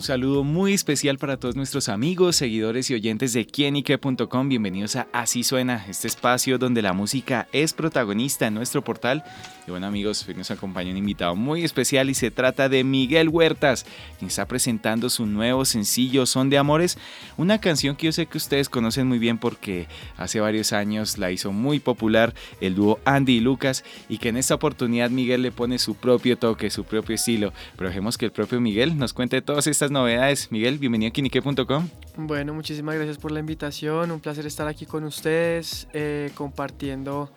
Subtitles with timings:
[0.00, 4.48] Un saludo muy especial para todos nuestros amigos, seguidores y oyentes de quienique.com.
[4.48, 9.22] Bienvenidos a Así Suena, este espacio donde la música es protagonista en nuestro portal.
[9.66, 13.28] Y bueno amigos, hoy nos acompaña un invitado muy especial y se trata de Miguel
[13.28, 13.84] Huertas,
[14.18, 16.96] quien está presentando su nuevo sencillo Son de Amores,
[17.36, 21.30] una canción que yo sé que ustedes conocen muy bien porque hace varios años la
[21.30, 22.32] hizo muy popular
[22.62, 26.38] el dúo Andy y Lucas y que en esta oportunidad Miguel le pone su propio
[26.38, 27.52] toque, su propio estilo.
[27.76, 30.50] Pero dejemos que el propio Miguel nos cuente todas estas novedades.
[30.50, 31.88] Miguel, bienvenido a Kinique.com.
[32.16, 34.10] Bueno, muchísimas gracias por la invitación.
[34.10, 37.30] Un placer estar aquí con ustedes eh, compartiendo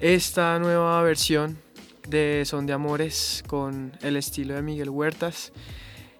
[0.00, 1.58] esta nueva versión
[2.08, 5.52] de Son de Amores con el estilo de Miguel Huertas.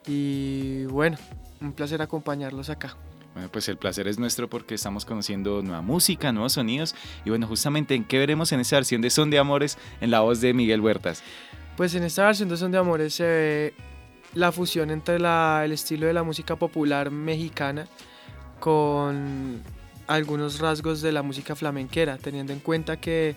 [0.07, 1.17] Y bueno,
[1.61, 2.97] un placer acompañarlos acá.
[3.35, 6.95] Bueno, pues el placer es nuestro porque estamos conociendo nueva música, nuevos sonidos.
[7.25, 10.21] Y bueno, justamente en qué veremos en esa versión de Son de Amores en la
[10.21, 11.23] voz de Miguel Huertas.
[11.77, 13.75] Pues en esta versión de Son de Amores se ve
[14.35, 17.87] la fusión entre el estilo de la música popular mexicana
[18.61, 19.61] con
[20.07, 23.35] algunos rasgos de la música flamenquera, teniendo en cuenta que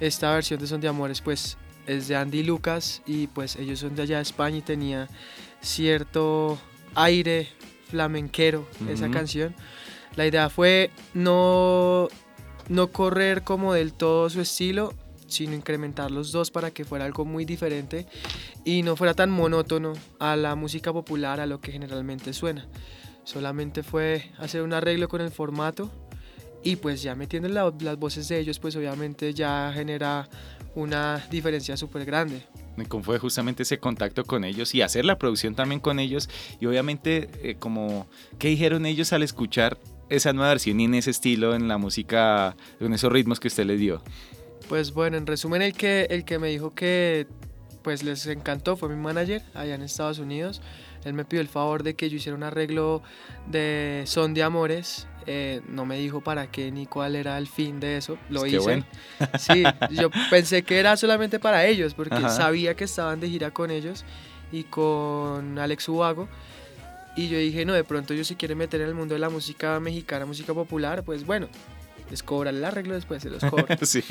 [0.00, 3.96] esta versión de Son de Amores pues es de Andy Lucas y pues ellos son
[3.96, 5.08] de allá de España y tenía
[5.60, 6.58] cierto
[6.94, 7.48] aire
[7.90, 9.54] flamenquero esa canción.
[10.14, 12.08] La idea fue no,
[12.68, 14.92] no correr como del todo su estilo,
[15.28, 18.06] sino incrementar los dos para que fuera algo muy diferente
[18.64, 22.66] y no fuera tan monótono a la música popular, a lo que generalmente suena.
[23.24, 25.90] Solamente fue hacer un arreglo con el formato
[26.64, 30.28] y pues ya metiendo las voces de ellos, pues obviamente ya genera
[30.74, 32.42] una diferencia súper grande.
[32.86, 36.28] ¿Cómo fue justamente ese contacto con ellos y hacer la producción también con ellos?
[36.60, 38.06] Y obviamente, eh, como,
[38.38, 42.56] ¿qué dijeron ellos al escuchar esa nueva versión y en ese estilo, en la música,
[42.80, 44.02] en esos ritmos que usted les dio?
[44.68, 47.26] Pues bueno, en resumen el que, el que me dijo que
[47.82, 50.60] pues les encantó fue mi manager allá en Estados Unidos.
[51.04, 53.02] Él me pidió el favor de que yo hiciera un arreglo
[53.46, 55.06] de Son de Amores.
[55.26, 58.18] Eh, no me dijo para qué ni cuál era el fin de eso.
[58.30, 58.62] Lo pues hice.
[58.62, 58.84] Bueno.
[59.38, 63.70] Sí, yo pensé que era solamente para ellos porque sabía que estaban de gira con
[63.70, 64.04] ellos
[64.52, 66.28] y con Alex Ubago.
[67.16, 69.28] Y yo dije, no, de pronto yo si quiere meter en el mundo de la
[69.28, 71.48] música mexicana, música popular, pues bueno,
[72.10, 73.78] les cobra el arreglo después, se los cobra.
[73.82, 74.02] sí.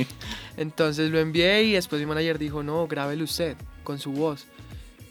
[0.57, 4.45] Entonces lo envié y después mi manager dijo, no, grábelo usted con su voz.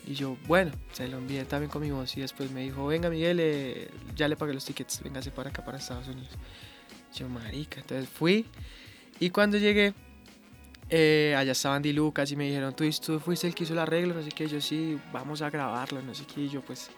[0.07, 3.11] Y yo, bueno, se lo envié también con mi voz y después me dijo, venga
[3.11, 6.31] Miguel, eh, ya le pagué los tickets, véngase para acá, para Estados Unidos.
[7.15, 8.47] Yo, marica, entonces fui
[9.19, 9.95] y cuando llegué,
[10.89, 13.81] eh, allá estaban Di Lucas y me dijeron, ¿Tú, tú fuiste el que hizo el
[13.81, 16.91] arreglo, sé qué, yo sí, vamos a grabarlo, no sé qué, y yo pues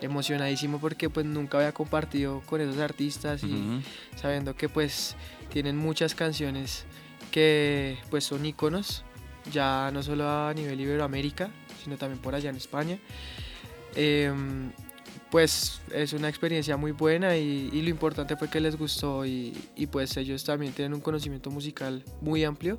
[0.00, 3.80] emocionadísimo porque pues nunca había compartido con esos artistas y
[4.16, 5.16] sabiendo que pues
[5.50, 6.84] tienen muchas canciones
[7.30, 9.04] que pues son íconos,
[9.52, 11.50] ya no solo a nivel Iberoamérica,
[11.82, 12.98] sino también por allá en España.
[13.94, 14.72] Em,
[15.30, 19.86] pues es una experiencia muy buena y, lo importante fue que les gustó y, y
[19.86, 22.78] pues ellos también tienen un conocimiento musical muy amplio.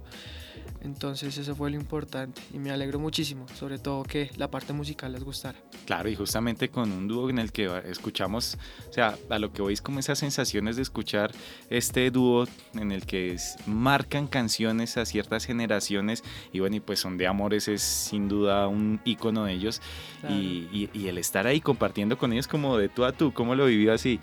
[0.85, 5.11] Entonces eso fue lo importante y me alegro muchísimo, sobre todo que la parte musical
[5.13, 5.57] les gustara.
[5.85, 8.55] Claro, y justamente con un dúo en el que escuchamos,
[8.87, 11.31] o sea, a lo que veis como esas sensaciones de escuchar
[11.71, 12.45] este dúo
[12.75, 13.35] en el que
[13.65, 18.67] marcan canciones a ciertas generaciones y bueno, y pues son de amores es sin duda
[18.67, 19.81] un icono de ellos
[20.29, 23.65] y, y, el estar ahí compartiendo con ellos como de tú a tú, ¿cómo lo
[23.65, 24.19] vivió así?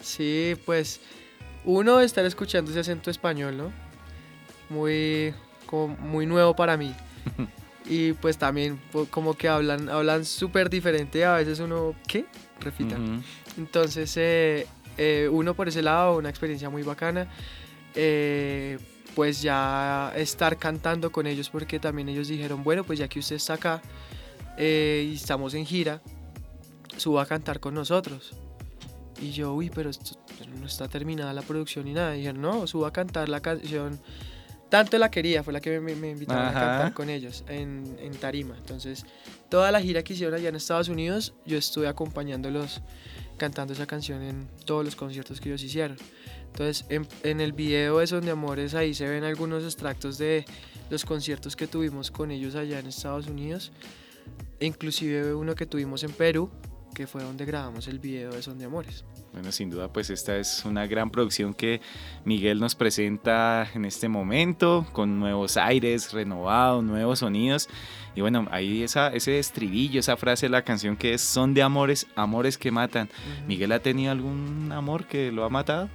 [0.00, 1.00] Sí, pues
[1.64, 3.72] uno estar escuchando ese acento español, ¿no?
[4.68, 5.34] Muy
[5.66, 6.94] como muy nuevo para mí.
[7.88, 12.26] y pues también como que hablan, hablan súper diferente, a veces uno, ¿qué?
[12.60, 12.96] Repita.
[13.58, 14.66] Entonces, eh,
[14.96, 17.28] eh, uno por ese lado, una experiencia muy bacana.
[17.94, 18.78] Eh,
[19.14, 23.36] pues ya estar cantando con ellos porque también ellos dijeron, bueno, pues ya que usted
[23.36, 23.80] está acá
[24.58, 26.02] y estamos en gira,
[26.98, 28.34] suba a cantar con nosotros.
[29.20, 30.18] Y yo, uy, pero esto,
[30.60, 32.14] no está terminada la producción ni nada.
[32.14, 33.98] Y dijeron, no, suba a cantar la canción
[34.68, 38.14] tanto la quería, fue la que me, me invitaron a cantar con ellos en, en,
[38.16, 38.56] Tarima.
[38.56, 39.04] Entonces,
[39.48, 42.82] toda la gira que hicieron allá en Estados Unidos, yo estuve acompañándolos
[43.36, 45.96] cantando esa canción en todos los conciertos que ellos hicieron.
[46.46, 50.44] Entonces, en, en el video de Son de Amores, ahí se ven algunos extractos de
[50.90, 53.72] los conciertos que tuvimos con ellos allá en Estados Unidos.
[54.60, 56.50] Inclusive uno que tuvimos en Perú,
[56.96, 59.04] que fue donde grabamos el video de Son de Amores.
[59.34, 61.82] Bueno, sin duda, pues esta es una gran producción que
[62.24, 67.68] Miguel nos presenta en este momento, con nuevos aires, renovados, nuevos sonidos.
[68.14, 71.60] Y bueno, ahí esa, ese estribillo, esa frase de la canción que es Son de
[71.60, 73.10] amores, amores que matan.
[73.46, 75.90] ¿Miguel ha tenido algún amor que lo ha matado?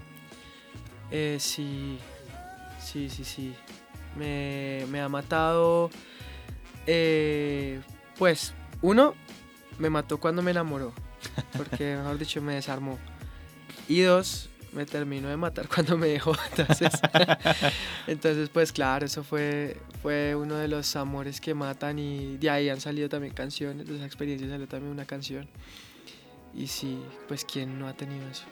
[1.10, 1.98] Eh, sí,
[2.80, 3.56] sí, sí, sí.
[4.16, 5.90] Me, me ha matado,
[6.86, 7.82] eh,
[8.20, 8.54] pues,
[8.84, 9.16] uno,
[9.82, 10.94] me mató cuando me enamoró,
[11.58, 13.00] porque mejor dicho me desarmó.
[13.90, 16.34] Y dos, me terminó de matar cuando me dejó.
[16.52, 16.92] Entonces,
[18.08, 22.70] entonces pues claro, eso fue, fue uno de los amores que matan y de ahí
[22.70, 25.48] han salido también canciones, de esa experiencia salió también una canción.
[26.54, 28.44] Y sí, pues ¿quién no ha tenido eso?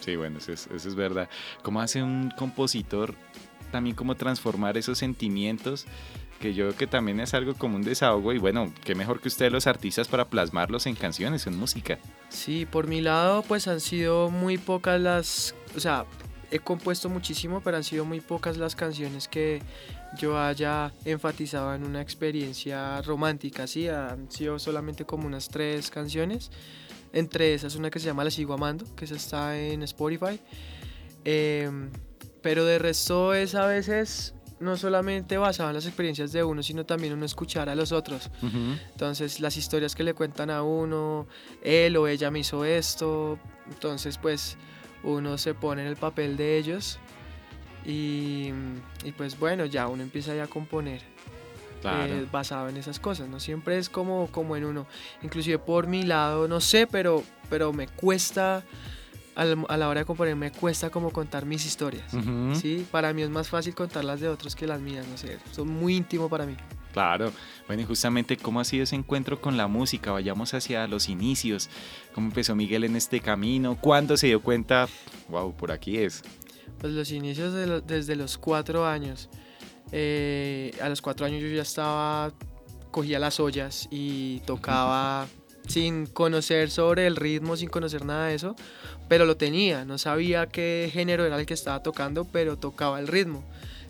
[0.00, 1.28] Sí, bueno, eso es, eso es verdad.
[1.62, 3.14] ¿Cómo hace un compositor
[3.70, 5.86] también como transformar esos sentimientos
[6.40, 9.28] que yo creo que también es algo como un desahogo y bueno, qué mejor que
[9.28, 11.98] ustedes los artistas para plasmarlos en canciones, en música.
[12.28, 16.06] Sí, por mi lado pues han sido muy pocas las, o sea,
[16.50, 19.60] he compuesto muchísimo, pero han sido muy pocas las canciones que
[20.18, 26.50] yo haya enfatizado en una experiencia romántica, sí, han sido solamente como unas tres canciones,
[27.12, 30.40] entre esas una que se llama La Sigo Amando, que está en Spotify,
[31.24, 31.90] em,
[32.42, 36.86] pero de resto es a veces no solamente basado en las experiencias de uno, sino
[36.86, 38.30] también uno escuchar a los otros.
[38.92, 41.26] Entonces, las historias que le cuentan a uno,
[41.62, 43.38] él o ella me hizo esto,
[43.68, 44.56] entonces pues
[45.02, 46.98] uno se pone en el papel de ellos
[47.84, 48.50] y,
[49.16, 51.02] pues bueno, ya uno empieza ya a componer.
[51.84, 54.88] Eh, basado en esas cosas, no siempre es como, como en uno,
[55.22, 58.64] inclusive por mi lado, no sé, pero, pero me cuesta
[59.36, 62.10] a la hora de componer me cuesta como contar mis historias,
[62.54, 62.86] ¿sí?
[62.90, 65.68] Para mí es más fácil contar las de otros que las mías, no sé, son
[65.68, 66.56] muy íntimo para mí.
[66.92, 67.30] Claro,
[67.66, 71.68] bueno, y justamente cómo ha sido ese encuentro con la música, vayamos hacia los inicios,
[72.14, 74.88] cómo empezó Miguel en este camino, cuándo se dio cuenta,
[75.28, 76.22] wow, por aquí es.
[76.78, 77.52] Pues los inicios
[77.86, 79.28] desde los cuatro años,
[79.92, 82.32] eh, a los cuatro años yo ya estaba,
[82.90, 85.26] cogía las ollas y tocaba
[85.66, 88.56] sin conocer sobre el ritmo, sin conocer nada de eso,
[89.08, 93.08] pero lo tenía, no sabía qué género era el que estaba tocando, pero tocaba el
[93.08, 93.44] ritmo,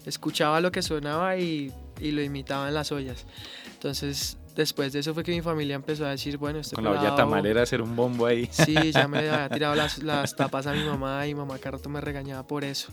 [0.05, 3.27] escuchaba lo que sonaba y, y lo imitaba en las ollas.
[3.75, 6.93] Entonces, después de eso fue que mi familia empezó a decir, bueno, este Con la
[6.93, 8.49] olla tamalera hacer un bombo ahí.
[8.51, 12.01] Sí, ya me había tirado las, las tapas a mi mamá y mamá Carrato me
[12.01, 12.89] regañaba por eso.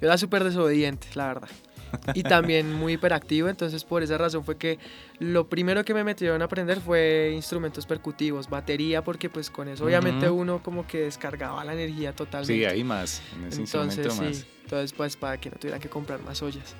[0.00, 1.48] Yo era súper desobediente, la verdad
[2.14, 4.78] y también muy hiperactivo, entonces por esa razón fue que
[5.18, 9.84] lo primero que me metieron a aprender fue instrumentos percutivos, batería, porque pues con eso
[9.84, 12.54] obviamente uno como que descargaba la energía totalmente.
[12.54, 15.88] Sí, ahí más, en ese entonces, instrumento sí, Entonces pues para que no tuviera que
[15.88, 16.74] comprar más ollas.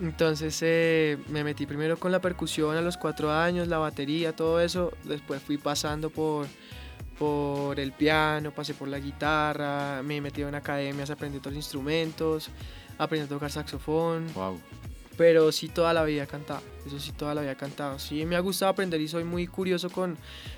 [0.00, 4.60] Entonces eh, me metí primero con la percusión a los cuatro años, la batería, todo
[4.60, 6.46] eso, después fui pasando por
[7.20, 12.48] por el piano, pasé por la guitarra, me metí en academias, aprendí otros instrumentos,
[13.00, 14.32] aprendí a tocar saxofón.
[14.34, 14.60] Wow.
[15.16, 17.98] Pero sí toda la vida he cantado, eso sí toda la vida he cantado.
[17.98, 20.16] Sí me ha gustado aprender y soy muy curioso con,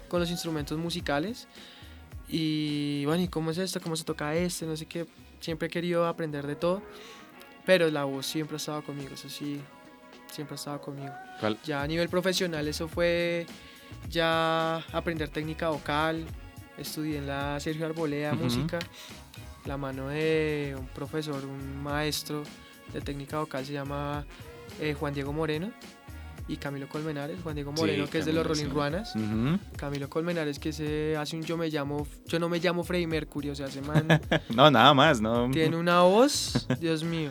[0.09, 1.49] con los instrumentos musicales.
[2.29, 3.81] Y bueno, ¿y cómo es esto?
[3.81, 4.67] ¿Cómo se toca este?
[4.67, 5.07] No sé qué.
[5.41, 6.83] Siempre he querido aprender de todo.
[7.67, 9.61] Pero la voz siempre ha estado conmigo, eso sí,
[10.31, 11.13] siempre ha estado conmigo.
[11.65, 13.47] Ya a nivel profesional eso fue
[14.09, 16.25] ya aprender técnica vocal.
[16.79, 18.79] Estudié en la Sergio Arboleda Música
[19.67, 22.43] la mano de un profesor, un maestro
[22.93, 24.25] de técnica vocal, se llama
[24.81, 25.73] eh, Juan Diego Moreno
[26.49, 27.41] y Camilo Colmenares.
[27.43, 29.15] Juan Diego Moreno, que es de los Rolling Ruanas.
[29.77, 33.51] Camilo Colmenares, que se hace un yo me llamo, yo no me llamo Freddie Mercury,
[33.51, 34.07] o sea, se man.
[34.55, 35.51] no, nada más, ¿no?
[35.51, 37.31] Tiene una voz, Dios mío.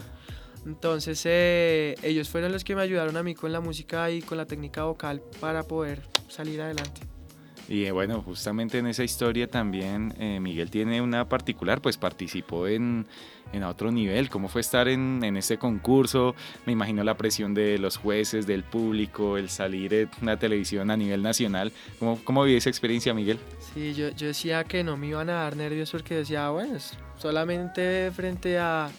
[0.65, 4.37] Entonces, eh, ellos fueron los que me ayudaron a mí con la música y con
[4.37, 7.01] la técnica vocal para poder salir adelante.
[7.67, 12.67] Y eh, bueno, justamente en esa historia también eh, Miguel tiene una particular, pues participó
[12.67, 13.07] en,
[13.53, 14.29] en otro nivel.
[14.29, 16.35] ¿Cómo fue estar en, en este concurso?
[16.65, 20.97] Me imagino la presión de los jueces, del público, el salir en una televisión a
[20.97, 21.71] nivel nacional.
[21.99, 23.39] ¿Cómo, cómo vive esa experiencia, Miguel?
[23.73, 26.77] Sí, yo, yo decía que no me iban a dar nervios porque decía, bueno,
[27.17, 28.89] solamente frente a,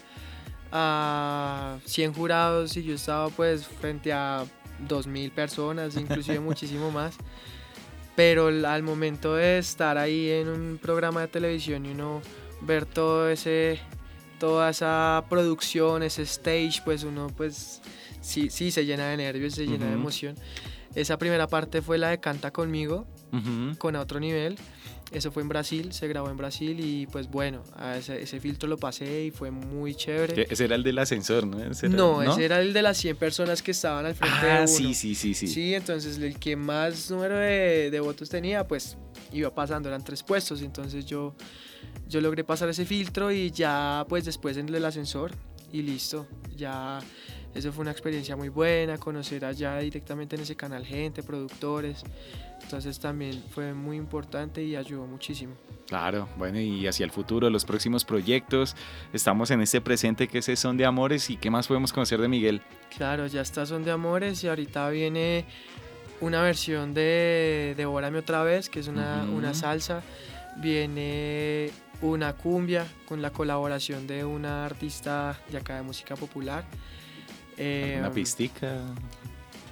[0.71, 4.45] a 100 jurados y yo estaba pues frente a
[4.87, 7.17] 2.000 personas, inclusive muchísimo más
[8.15, 12.21] pero al momento de estar ahí en un programa de televisión y uno
[12.61, 13.79] ver todo ese
[14.39, 17.81] toda esa producción ese stage pues uno pues
[18.21, 20.35] sí sí se llena de nervios se llena de emoción.
[20.95, 23.07] Esa primera parte fue la de canta conmigo
[23.79, 24.57] con A Otro Nivel.
[25.13, 27.61] Eso fue en Brasil, se grabó en Brasil y pues bueno,
[27.95, 30.47] ese, ese, filtro lo pasé y fue muy chévere.
[30.49, 31.63] Ese era el del ascensor, ¿no?
[31.63, 34.45] Ese era, no, ese era el de las 100 personas que estaban al frente ah,
[34.45, 34.67] de uno.
[34.67, 35.47] sí, sí, sí, sí.
[35.47, 38.97] Sí, entonces el que más número de, de votos tenía, pues
[39.31, 41.35] iba pasando, eran tres puestos, entonces yo,
[42.09, 45.31] yo logré pasar ese filtro y ya pues después en el ascensor
[45.71, 46.99] y listo, ya
[47.53, 52.03] eso fue una experiencia muy buena, conocer allá directamente en ese canal gente, productores.
[52.63, 55.53] Entonces también fue muy importante y ayudó muchísimo.
[55.87, 58.75] Claro, bueno, y hacia el futuro, los próximos proyectos,
[59.11, 62.27] estamos en este presente que es Son de Amores y qué más podemos conocer de
[62.27, 62.61] Miguel.
[62.95, 65.45] Claro, ya está Son de Amores y ahorita viene
[66.21, 70.01] una versión de Devórame otra vez, que es una, una salsa,
[70.57, 71.69] viene
[72.01, 76.63] una cumbia con la colaboración de una artista de acá de música popular
[77.57, 78.81] una em, pistica?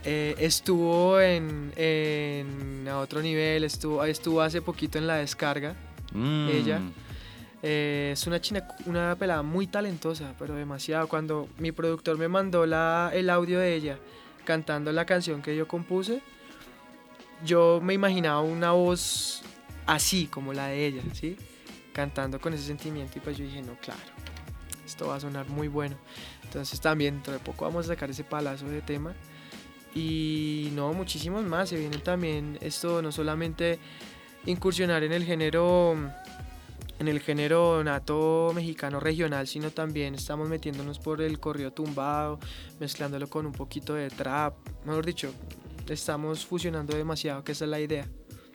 [0.03, 5.75] Eh, estuvo en, en, a otro nivel, estuvo, estuvo hace poquito en la descarga.
[6.13, 6.49] Mm.
[6.49, 6.81] Ella.
[7.63, 11.07] Eh, es una china, una pelada muy talentosa, pero demasiado.
[11.07, 13.99] Cuando mi productor me mandó la, el audio de ella
[14.43, 16.21] cantando la canción que yo compuse,
[17.45, 19.43] yo me imaginaba una voz
[19.85, 21.37] así como la de ella, ¿sí?
[21.93, 23.99] Cantando con ese sentimiento y pues yo dije, no, claro,
[24.85, 25.95] esto va a sonar muy bueno.
[26.43, 29.13] Entonces también dentro de poco vamos a sacar ese palazo de tema.
[29.93, 31.69] Y no, muchísimos más.
[31.69, 33.79] Se viene también esto, no solamente
[34.45, 35.95] incursionar en el género
[36.99, 42.39] en el género nato mexicano regional, sino también estamos metiéndonos por el corrido tumbado,
[42.79, 44.53] mezclándolo con un poquito de trap.
[44.85, 45.33] Mejor dicho,
[45.89, 48.07] estamos fusionando demasiado, que esa es la idea.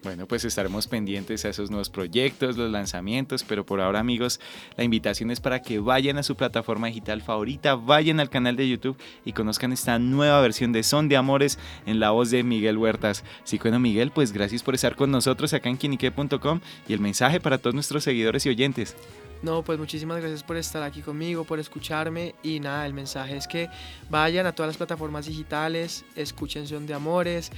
[0.02, 4.40] Bueno, pues estaremos pendientes a esos nuevos proyectos, los lanzamientos, pero por ahora amigos,
[4.76, 8.68] la invitación es para que vayan a su plataforma digital favorita, vayan al canal de
[8.68, 12.78] YouTube y conozcan esta nueva versión de Son de Amores en la voz de Miguel
[12.78, 13.24] Huertas.
[13.42, 17.40] Sí, bueno Miguel, pues gracias por estar con nosotros acá en quinique.com y el mensaje
[17.40, 18.94] para todos nuestros seguidores y oyentes.
[19.42, 23.46] No, pues muchísimas gracias por estar aquí conmigo, por escucharme y nada, el mensaje es
[23.46, 23.68] que
[24.10, 27.50] vayan a todas las plataformas digitales, escuchen Son de Amores,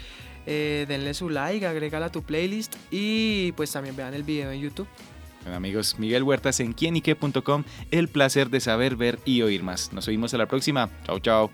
[0.47, 4.61] eh, denle su like, agrégala a tu playlist y pues también vean el video en
[4.61, 4.88] YouTube.
[5.42, 9.92] Bueno amigos, Miguel Huertas en quienique.com, el placer de saber, ver y oír más.
[9.92, 10.90] Nos vemos a la próxima.
[11.04, 11.50] Chao, chao.